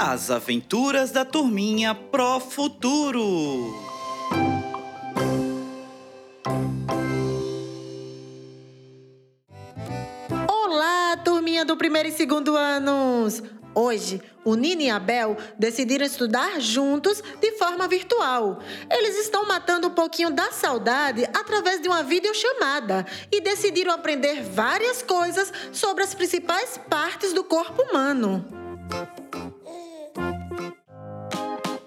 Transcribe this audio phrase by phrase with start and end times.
[0.00, 3.74] As aventuras da turminha Pro Futuro.
[10.48, 13.42] Olá, turminha do primeiro e segundo anos!
[13.74, 18.60] Hoje, o Nini e a Bel decidiram estudar juntos de forma virtual.
[18.88, 25.02] Eles estão matando um pouquinho da saudade através de uma videochamada e decidiram aprender várias
[25.02, 28.44] coisas sobre as principais partes do corpo humano.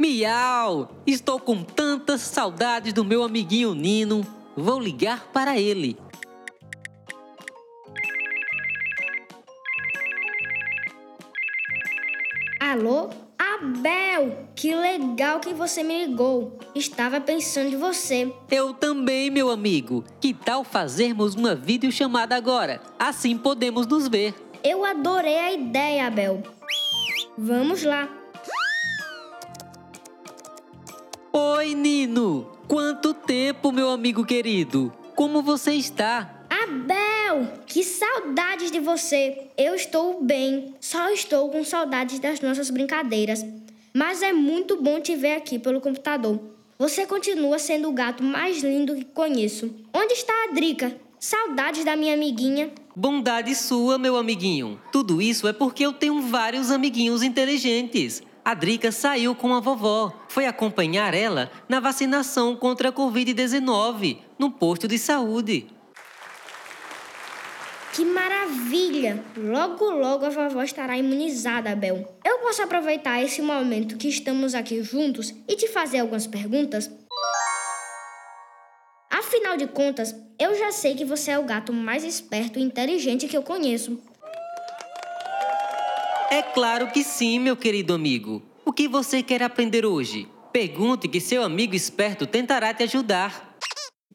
[0.02, 0.90] Miau!
[1.06, 4.26] Estou com tantas saudades do meu amiguinho Nino.
[4.58, 5.96] Vou ligar para ele.
[12.60, 13.12] Alô?
[13.38, 14.48] Abel!
[14.56, 16.58] Que legal que você me ligou.
[16.74, 18.34] Estava pensando em você.
[18.50, 20.04] Eu também, meu amigo.
[20.20, 22.82] Que tal fazermos uma videochamada agora?
[22.98, 24.34] Assim podemos nos ver.
[24.64, 26.42] Eu adorei a ideia, Abel.
[27.38, 28.21] Vamos lá.
[31.34, 32.46] Oi, Nino!
[32.68, 34.92] Quanto tempo, meu amigo querido!
[35.16, 36.46] Como você está?
[36.50, 39.48] Abel, que saudades de você!
[39.58, 43.46] Eu estou bem, só estou com saudades das nossas brincadeiras.
[43.94, 46.38] Mas é muito bom te ver aqui pelo computador.
[46.78, 49.74] Você continua sendo o gato mais lindo que conheço.
[49.94, 50.94] Onde está a Drica?
[51.18, 52.72] Saudades da minha amiguinha.
[52.94, 54.78] Bondade sua, meu amiguinho.
[54.92, 58.22] Tudo isso é porque eu tenho vários amiguinhos inteligentes.
[58.44, 60.12] A Drica saiu com a vovó.
[60.28, 65.68] Foi acompanhar ela na vacinação contra a Covid-19 no posto de saúde.
[67.94, 69.24] Que maravilha!
[69.38, 72.18] Logo, logo a vovó estará imunizada, Abel.
[72.26, 76.90] Eu posso aproveitar esse momento que estamos aqui juntos e te fazer algumas perguntas?
[79.12, 83.28] Afinal de contas, eu já sei que você é o gato mais esperto e inteligente
[83.28, 84.02] que eu conheço.
[86.32, 88.42] É claro que sim, meu querido amigo.
[88.64, 90.30] O que você quer aprender hoje?
[90.54, 93.58] Pergunte que seu amigo esperto tentará te ajudar.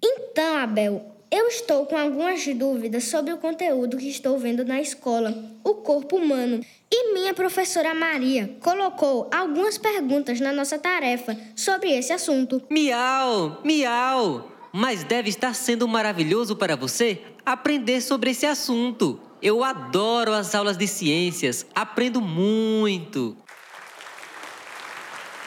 [0.03, 5.35] Então, Abel, eu estou com algumas dúvidas sobre o conteúdo que estou vendo na escola,
[5.63, 6.65] o corpo humano.
[6.91, 12.63] E minha professora Maria colocou algumas perguntas na nossa tarefa sobre esse assunto.
[12.71, 14.51] Miau, miau!
[14.73, 19.21] Mas deve estar sendo maravilhoso para você aprender sobre esse assunto.
[19.43, 23.37] Eu adoro as aulas de ciências, aprendo muito.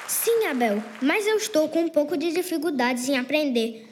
[0.08, 3.88] Sim, Abel, mas eu estou com um pouco de dificuldades em aprender.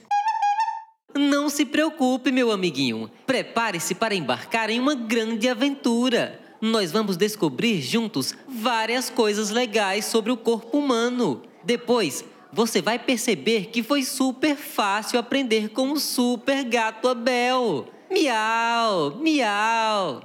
[1.16, 3.10] Não se preocupe, meu amiguinho.
[3.26, 6.40] Prepare-se para embarcar em uma grande aventura.
[6.62, 11.42] Nós vamos descobrir juntos várias coisas legais sobre o corpo humano.
[11.64, 17.88] Depois, você vai perceber que foi super fácil aprender com o super gato Abel.
[18.10, 20.22] Miau, miau.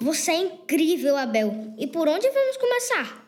[0.00, 1.74] Você é incrível, Abel.
[1.78, 3.26] E por onde vamos começar?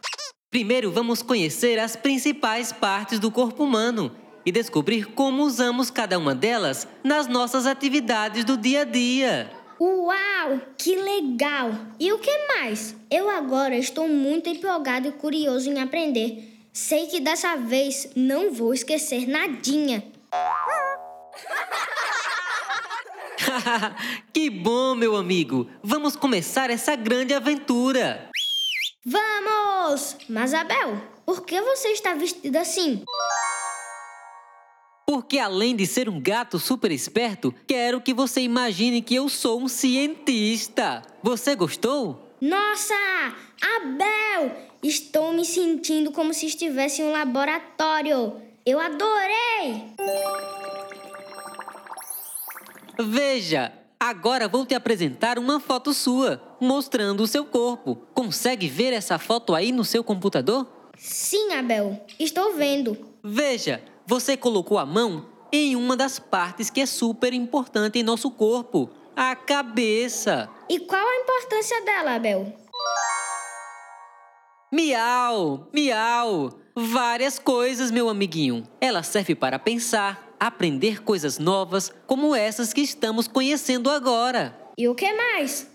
[0.50, 4.14] Primeiro, vamos conhecer as principais partes do corpo humano
[4.44, 9.50] e descobrir como usamos cada uma delas nas nossas atividades do dia a dia.
[9.81, 11.70] Uau, que legal!
[11.98, 12.94] E o que mais?
[13.10, 16.50] Eu agora estou muito empolgado e curioso em aprender.
[16.72, 20.04] Sei que dessa vez não vou esquecer nadinha.
[24.32, 25.68] que bom, meu amigo!
[25.82, 28.28] Vamos começar essa grande aventura!
[29.04, 30.16] Vamos!
[30.28, 33.02] Mas, Abel, por que você está vestido assim?
[35.06, 39.60] Porque além de ser um gato super esperto, quero que você imagine que eu sou
[39.60, 41.02] um cientista.
[41.22, 42.34] Você gostou?
[42.40, 42.94] Nossa!
[43.76, 44.56] Abel!
[44.82, 48.34] Estou me sentindo como se estivesse em um laboratório.
[48.64, 49.90] Eu adorei!
[53.03, 57.97] Veja, agora vou te apresentar uma foto sua, mostrando o seu corpo.
[58.15, 60.66] Consegue ver essa foto aí no seu computador?
[60.97, 62.05] Sim, Abel.
[62.19, 62.97] Estou vendo.
[63.22, 68.31] Veja, você colocou a mão em uma das partes que é super importante em nosso
[68.31, 70.49] corpo, a cabeça.
[70.69, 72.53] E qual a importância dela, Abel?
[74.73, 76.50] Miau, miau.
[76.76, 78.62] Várias coisas, meu amiguinho.
[78.81, 84.56] Ela serve para pensar, aprender coisas novas, como essas que estamos conhecendo agora.
[84.78, 85.70] E o que mais?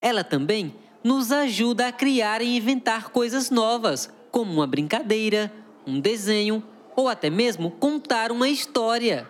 [0.00, 5.52] Ela também nos ajuda a criar e inventar coisas novas, como uma brincadeira,
[5.84, 6.62] um desenho
[6.94, 9.28] ou até mesmo contar uma história.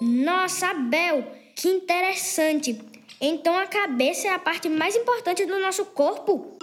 [0.00, 2.80] Nossa, Abel, que interessante!
[3.20, 6.53] Então a cabeça é a parte mais importante do nosso corpo?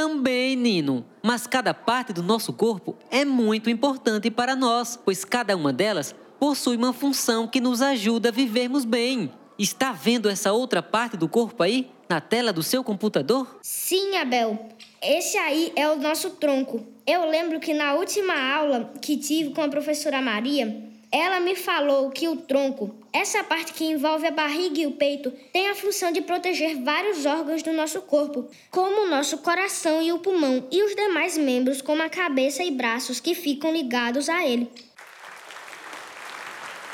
[0.00, 1.04] Também, Nino.
[1.22, 6.14] Mas cada parte do nosso corpo é muito importante para nós, pois cada uma delas
[6.38, 9.30] possui uma função que nos ajuda a vivermos bem.
[9.58, 11.90] Está vendo essa outra parte do corpo aí?
[12.08, 13.60] na tela do seu computador?
[13.62, 14.70] Sim, Abel.
[15.00, 16.84] Esse aí é o nosso tronco.
[17.06, 22.10] Eu lembro que na última aula que tive com a professora Maria, ela me falou
[22.10, 26.12] que o tronco, essa parte que envolve a barriga e o peito, tem a função
[26.12, 30.84] de proteger vários órgãos do nosso corpo, como o nosso coração e o pulmão, e
[30.84, 34.70] os demais membros, como a cabeça e braços que ficam ligados a ele.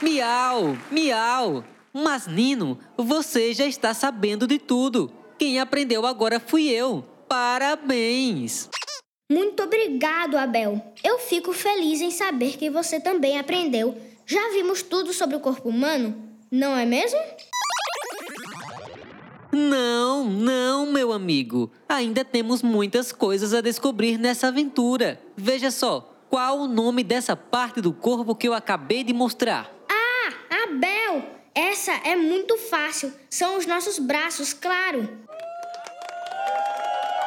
[0.00, 1.64] Miau, miau!
[1.92, 5.10] Mas Nino, você já está sabendo de tudo.
[5.38, 7.04] Quem aprendeu agora fui eu.
[7.28, 8.68] Parabéns!
[9.30, 10.80] Muito obrigado, Abel.
[11.02, 13.96] Eu fico feliz em saber que você também aprendeu.
[14.26, 16.20] Já vimos tudo sobre o corpo humano,
[16.50, 17.20] não é mesmo?
[19.52, 21.70] Não, não, meu amigo.
[21.88, 25.20] Ainda temos muitas coisas a descobrir nessa aventura.
[25.37, 29.70] Veja só, qual o nome dessa parte do corpo que eu acabei de mostrar?
[29.88, 31.23] Ah, Abel!
[31.55, 33.12] Essa é muito fácil.
[33.31, 35.08] São os nossos braços, claro.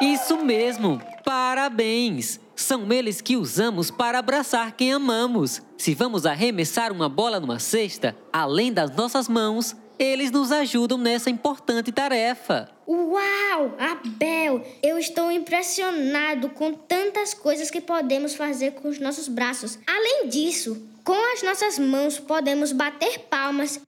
[0.02, 1.00] Isso mesmo!
[1.24, 2.38] Parabéns!
[2.60, 5.62] São eles que usamos para abraçar quem amamos.
[5.78, 11.30] Se vamos arremessar uma bola numa cesta, além das nossas mãos, eles nos ajudam nessa
[11.30, 12.70] importante tarefa.
[12.86, 13.74] Uau!
[13.78, 19.78] Abel, eu estou impressionado com tantas coisas que podemos fazer com os nossos braços.
[19.86, 23.80] Além disso, com as nossas mãos podemos bater palmas,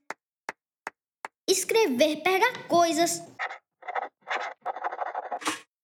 [1.47, 3.21] escrever, pegar coisas.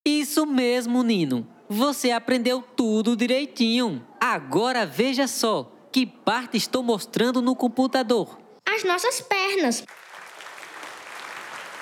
[0.04, 1.59] Isso mesmo, Nino.
[1.72, 4.04] Você aprendeu tudo direitinho.
[4.18, 8.40] Agora veja só que parte estou mostrando no computador.
[8.68, 9.84] As nossas pernas.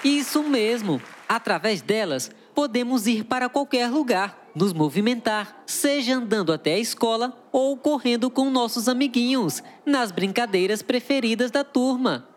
[0.05, 1.01] Isso mesmo.
[1.27, 7.75] Através delas, podemos ir para qualquer lugar, nos movimentar, seja andando até a escola ou
[7.79, 12.29] correndo com nossos amiguinhos, nas brincadeiras preferidas da turma.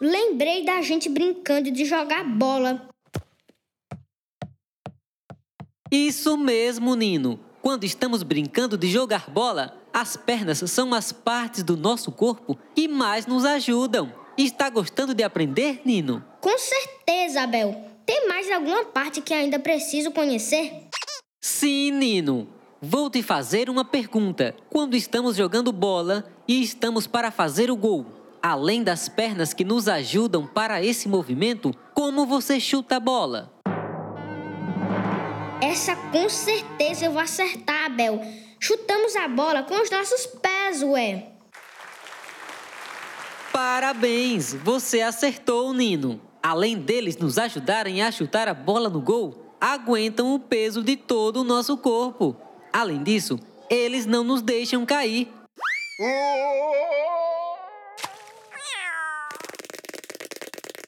[0.00, 2.88] Lembrei da gente brincando de jogar bola.
[5.90, 7.38] Isso mesmo, Nino.
[7.62, 12.88] Quando estamos brincando de jogar bola, as pernas são as partes do nosso corpo que
[12.88, 14.12] mais nos ajudam.
[14.36, 16.24] Está gostando de aprender, Nino?
[16.40, 17.74] Com certeza, Abel.
[18.04, 20.88] Tem mais alguma parte que ainda preciso conhecer?
[21.40, 22.48] Sim, Nino.
[22.80, 24.54] Vou te fazer uma pergunta.
[24.70, 28.06] Quando estamos jogando bola e estamos para fazer o gol,
[28.42, 33.52] além das pernas que nos ajudam para esse movimento, como você chuta a bola?
[35.60, 38.20] Essa com certeza eu vou acertar, Abel.
[38.60, 41.28] Chutamos a bola com os nossos pés, ué.
[43.52, 44.52] Parabéns!
[44.52, 46.20] Você acertou, Nino.
[46.42, 51.40] Além deles nos ajudarem a chutar a bola no gol, aguentam o peso de todo
[51.40, 52.36] o nosso corpo.
[52.72, 53.38] Além disso,
[53.70, 55.28] eles não nos deixam cair.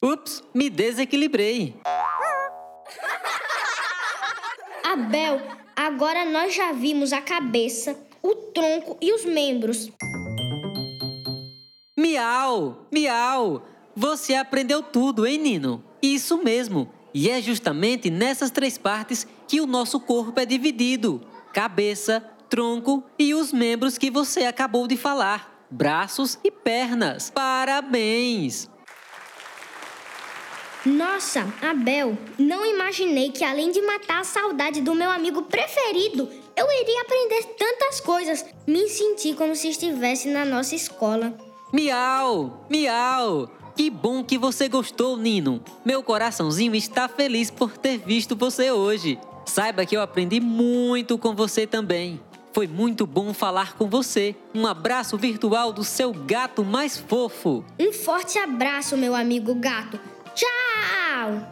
[0.03, 1.75] Ups, me desequilibrei.
[4.89, 5.39] Abel,
[5.77, 9.91] agora nós já vimos a cabeça, o tronco e os membros.
[11.95, 13.63] Miau, miau!
[13.95, 15.85] Você aprendeu tudo, hein, Nino?
[16.01, 16.89] Isso mesmo.
[17.13, 21.21] E é justamente nessas três partes que o nosso corpo é dividido:
[21.53, 27.29] cabeça, tronco e os membros que você acabou de falar, braços e pernas.
[27.29, 28.71] Parabéns!
[30.89, 36.27] Nossa, Abel, não imaginei que além de matar a saudade do meu amigo preferido,
[36.57, 38.45] eu iria aprender tantas coisas.
[38.67, 41.35] Me senti como se estivesse na nossa escola.
[41.71, 43.51] Miau, miau!
[43.77, 45.63] Que bom que você gostou, Nino.
[45.85, 49.19] Meu coraçãozinho está feliz por ter visto você hoje.
[49.45, 52.19] Saiba que eu aprendi muito com você também.
[52.55, 54.35] Foi muito bom falar com você.
[54.55, 57.63] Um abraço virtual do seu gato mais fofo.
[57.79, 60.01] Um forte abraço, meu amigo gato.
[60.39, 61.43] Tchau!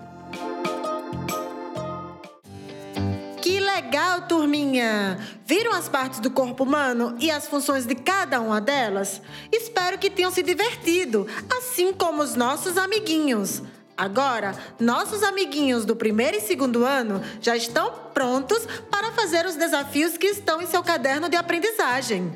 [3.43, 5.19] Que legal, turminha!
[5.45, 9.21] Viram as partes do corpo humano e as funções de cada uma delas?
[9.50, 11.26] Espero que tenham se divertido,
[11.59, 13.61] assim como os nossos amiguinhos.
[13.97, 20.16] Agora, nossos amiguinhos do primeiro e segundo ano já estão prontos para fazer os desafios
[20.16, 22.33] que estão em seu caderno de aprendizagem.